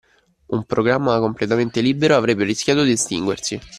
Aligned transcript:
Un 0.47 0.63
programma 0.65 1.19
completamente 1.19 1.79
libero 1.79 2.15
avrebbe 2.15 2.43
rischiato 2.43 2.81
di 2.81 2.93
estinguersi. 2.93 3.59